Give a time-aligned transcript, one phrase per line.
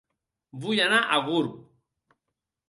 [0.63, 2.19] Vull anar a Gurb